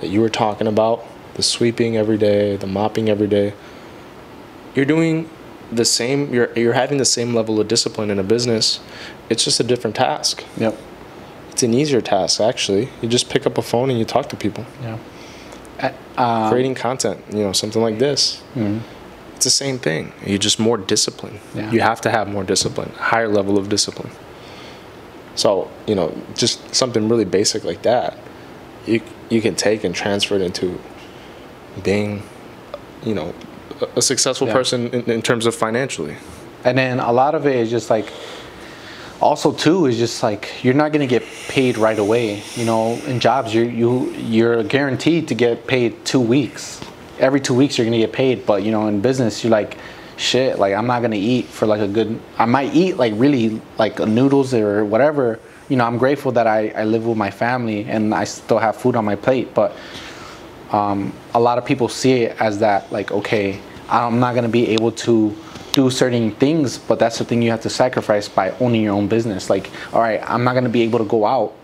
[0.00, 3.52] that you were talking about, the sweeping every day, the mopping every day.
[4.78, 5.28] You're doing
[5.72, 6.32] the same.
[6.32, 8.78] You're you're having the same level of discipline in a business.
[9.28, 10.44] It's just a different task.
[10.56, 10.78] Yep.
[11.50, 12.88] It's an easier task actually.
[13.02, 14.64] You just pick up a phone and you talk to people.
[14.80, 14.98] Yeah.
[16.16, 18.40] Uh, Creating content, you know, something like this.
[18.54, 18.80] mhm.
[19.34, 20.12] It's the same thing.
[20.24, 21.40] You're just more disciplined.
[21.56, 21.72] Yeah.
[21.72, 24.12] You have to have more discipline, higher level of discipline.
[25.34, 28.16] So, you know, just something really basic like that,
[28.86, 30.78] you you can take and transfer it into
[31.82, 32.22] being,
[33.04, 33.34] you know,
[33.96, 34.52] a, successful Yeah.
[34.54, 36.16] person in, in terms of financially.
[36.64, 38.12] And then a lot of it is just like,
[39.20, 42.42] also too is just like you're not gonna get paid right away.
[42.54, 46.80] You know, in jobs you you you're guaranteed to get paid two weeks.
[47.18, 48.46] Every two weeks you're gonna get paid.
[48.46, 49.76] But you know, in business you're like,
[50.16, 52.20] shit, like I'm not gonna eat for like a good.
[52.38, 55.40] I might eat like really like noodles or whatever.
[55.68, 58.76] You know, I'm grateful that I, I live with my family and I still have
[58.76, 59.52] food on my plate.
[59.52, 59.74] But
[60.70, 64.68] um, a lot of people see it as that like okay i'm not to be
[64.68, 65.34] able to
[65.74, 69.08] do certain things but that's the thing you have to sacrifice by owning your own
[69.08, 71.54] business like all right i'm not to be able to go out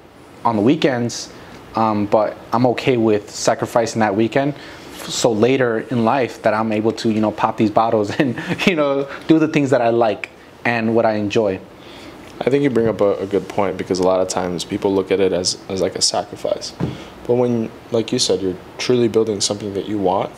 [0.45, 1.33] on the weekends
[1.75, 4.55] um, but i'm okay with sacrificing that weekend
[4.95, 8.77] so later in life that i'm able to you know pop these bottles and you
[8.77, 10.31] know do the things that i like
[10.65, 11.61] and what i enjoy
[12.41, 14.93] I think you bring up a, a good point because a lot of times people
[14.93, 16.73] look at it as, as like a sacrifice.
[17.27, 20.31] But when, like you said, you're truly building something that you want,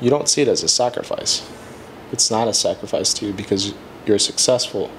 [0.00, 1.48] you don't see it as a sacrifice.
[2.12, 3.74] It's not a sacrifice to you because
[4.06, 4.90] you're successful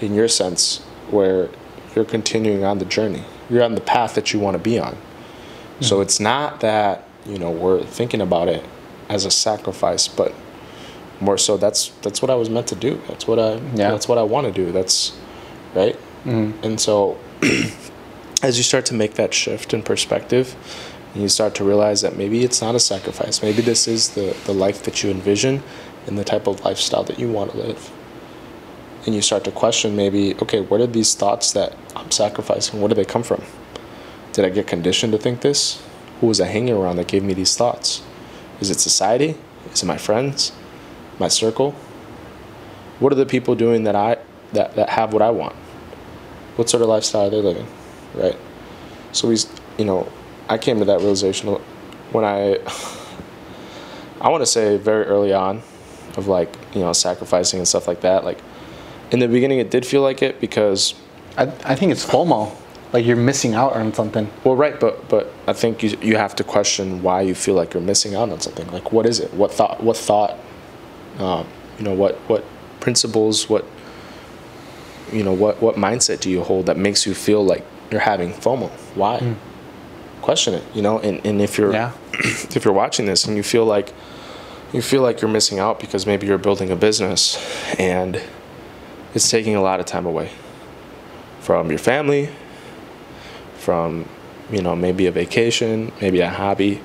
[0.00, 0.78] in your sense
[1.10, 1.48] where
[1.94, 3.24] you're continuing on the journey.
[3.48, 4.96] You're on the path that you want to be on.
[5.80, 8.62] So it's not that, you know, we're thinking about it
[9.08, 10.34] as a sacrifice, but
[11.20, 13.00] more so that's that's what I was meant to do.
[13.08, 13.90] That's what I Yeah.
[13.90, 14.72] that's what I want to do.
[14.72, 15.12] That's
[15.74, 15.96] right.
[16.24, 16.64] Mm-hmm.
[16.64, 17.16] And so
[18.42, 20.56] as you start to make that shift in perspective,
[21.12, 23.42] and you start to realize that maybe it's not a sacrifice.
[23.42, 25.62] Maybe this is the the life that you envision
[26.06, 27.90] and the type of lifestyle that you want to live.
[29.06, 32.88] And you start to question maybe, okay, where did these thoughts that I'm sacrificing, where
[32.88, 33.42] did they come from?
[34.32, 35.82] Did I get conditioned to think this?
[36.20, 38.02] Who was I hanging around that gave me these thoughts?
[38.60, 39.36] Is it society?
[39.72, 40.52] Is it my friends?
[41.18, 41.72] My circle?
[42.98, 44.18] What are the people doing that I
[44.52, 45.56] that, that have what I want?
[46.56, 47.66] What sort of lifestyle are they living?
[48.14, 48.36] Right?
[49.12, 49.36] So we
[49.78, 50.10] you know,
[50.48, 51.48] I came to that realization
[52.12, 52.58] when I
[54.20, 55.62] I want to say very early on
[56.16, 58.24] of like, you know, sacrificing and stuff like that.
[58.24, 58.38] Like
[59.10, 60.94] in the beginning it did feel like it because
[61.36, 62.56] i, I think it's fomo
[62.92, 66.34] like you're missing out on something Well, right, but but I think you you have
[66.36, 68.66] to question why you feel like you're missing out on something.
[68.72, 69.32] Like, what is it?
[69.32, 69.80] What thought?
[69.80, 70.36] What thought?
[71.18, 71.46] Um,
[71.78, 72.44] you know, what what
[72.80, 73.48] principles?
[73.48, 73.64] What
[75.12, 75.32] you know?
[75.32, 78.68] What what mindset do you hold that makes you feel like you're having FOMO?
[78.94, 79.18] Why?
[79.18, 79.32] Hmm.
[80.22, 80.62] Question it.
[80.74, 81.92] You know, and and if you're Yeah.
[82.12, 83.92] if you're watching this and you feel like
[84.72, 87.36] you feel like you're missing out because maybe you're building a business
[87.78, 88.22] and
[89.14, 90.30] it's taking a lot of time away
[91.40, 92.28] from your family,
[93.58, 94.06] from
[94.50, 96.80] you know maybe a vacation, maybe a hobby.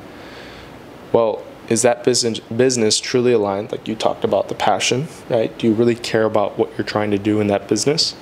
[1.12, 3.72] Well, is that business business truly aligned?
[3.72, 5.56] Like you talked about the passion, right?
[5.58, 8.16] Do you really care about what you're trying to do in that business?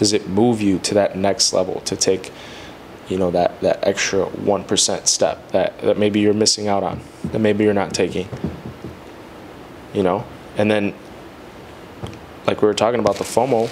[0.00, 2.32] Does it move you to that next level to take,
[3.10, 7.02] you know, that that extra one percent step that that maybe you're missing out on,
[7.32, 8.26] that maybe you're not taking.
[9.92, 10.24] You know,
[10.56, 10.94] and then
[12.46, 13.68] like we were talking about the FOMO,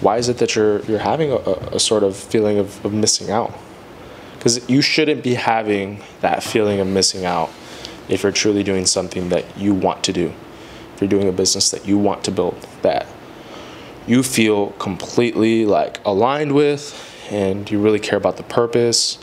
[0.00, 3.30] why is it that you're you're having a, a sort of feeling of, of missing
[3.30, 3.54] out?
[4.36, 7.50] Because you shouldn't be having that feeling of missing out
[8.08, 10.34] if you're truly doing something that you want to do.
[10.94, 13.06] If you're doing a business that you want to build, that
[14.06, 16.94] you feel completely like aligned with,
[17.30, 19.18] and you really care about the purpose.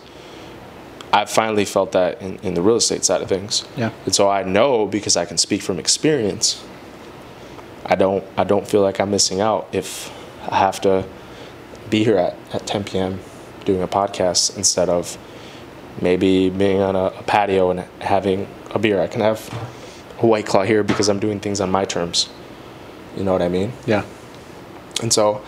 [1.11, 3.65] I finally felt that in, in the real estate side of things.
[3.75, 3.91] Yeah.
[4.05, 6.63] And so I know because I can speak from experience.
[7.85, 10.11] I don't I don't feel like I'm missing out if
[10.49, 11.05] I have to
[11.89, 13.19] be here at, at 10 p.m.
[13.65, 15.17] doing a podcast instead of
[16.01, 19.01] maybe being on a, a patio and having a beer.
[19.01, 19.49] I can have
[20.21, 22.29] a white claw here because I'm doing things on my terms.
[23.15, 23.71] You know what I mean?
[23.85, 24.03] Yeah.
[25.01, 25.41] And so,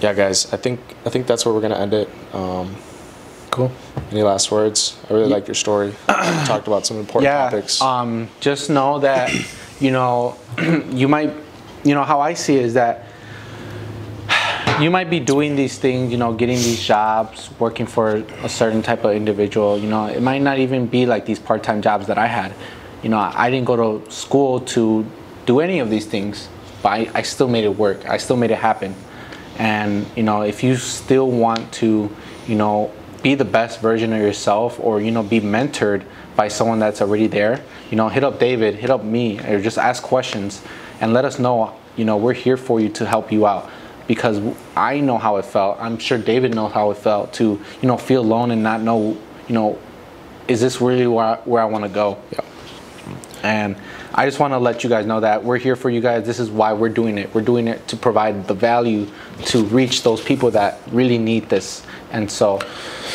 [0.00, 2.08] yeah, guys, I think I think that's where we're gonna end it.
[2.34, 2.76] Um,
[3.50, 3.70] Cool.
[4.10, 4.96] any last words?
[5.10, 5.88] I really like your story.
[6.08, 7.82] You talked about some important yeah topics.
[7.82, 9.30] um just know that
[9.78, 10.36] you know
[10.90, 11.32] you might
[11.84, 13.04] you know how i see it is that
[14.80, 18.80] you might be doing these things you know getting these jobs working for a certain
[18.82, 22.16] type of individual you know it might not even be like these part-time jobs that
[22.18, 22.54] i had
[23.02, 25.04] you know i didn't go to school to
[25.46, 26.48] do any of these things
[26.82, 28.08] but i, I still made it work.
[28.08, 28.94] I still made it happen.
[29.58, 32.14] And you know if you still want to
[32.46, 36.04] you know be the best version of yourself or you know be mentored
[36.34, 39.78] by someone that's already there you know hit up david hit up me or just
[39.78, 40.62] ask questions
[41.00, 43.70] and let us know you know we're here for you to help you out.
[44.08, 44.40] Because
[44.76, 45.78] i know how it felt.
[45.80, 49.16] I'm sure david knows how it felt to you know feel alone and not know
[49.46, 49.78] you know
[50.48, 52.18] is this really where i, where I want to go?
[52.32, 52.40] Yeah.
[53.42, 53.76] And
[54.14, 56.24] I just want to let you guys know that we're here for you guys.
[56.24, 57.34] This is why we're doing it.
[57.34, 59.06] We're doing it to provide the value
[59.46, 61.84] to reach those people that really need this.
[62.12, 62.60] And so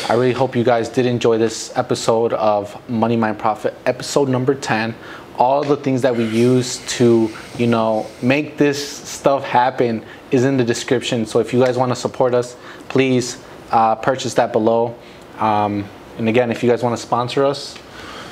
[0.08, 4.54] I really hope you guys did enjoy this episode of Money Mind Profit, episode number
[4.54, 4.94] 10.
[5.38, 10.56] All the things that we use to, you know, make this stuff happen is in
[10.56, 11.24] the description.
[11.26, 12.56] So if you guys want to support us,
[12.88, 14.96] please uh, purchase that below.
[15.38, 17.78] Um, and again, if you guys want to sponsor us,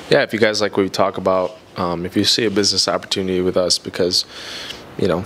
[0.09, 2.87] yeah, if you guys like what we talk about, um, if you see a business
[2.87, 4.25] opportunity with us because,
[4.97, 5.23] you know,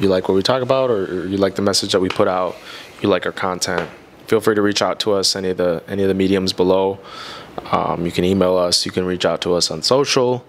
[0.00, 2.56] you like what we talk about or, you like the message that we put out,
[3.02, 3.90] you like our content,
[4.26, 6.98] feel free to reach out to us any of the any of the mediums below.
[7.72, 8.86] Um, you can email us.
[8.86, 10.44] You can reach out to us on social.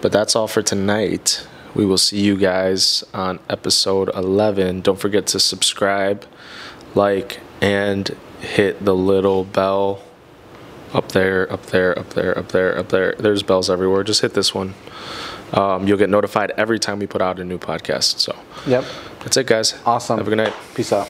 [0.00, 1.46] But that's all for tonight.
[1.74, 4.82] We will see you guys on episode 11.
[4.82, 6.26] Don't forget to subscribe,
[6.94, 8.08] like, and
[8.40, 10.02] hit the little bell
[10.94, 13.14] up there, up there, up there, up there, up there.
[13.18, 14.04] There's bells everywhere.
[14.04, 14.74] Just hit this one.
[15.52, 18.18] Um, you'll get notified every time we put out a new podcast.
[18.18, 18.34] So
[18.66, 18.84] yep,
[19.20, 19.74] that's it, guys.
[19.84, 20.18] awesome.
[20.18, 20.54] Have a good night.
[20.74, 21.00] Peace out.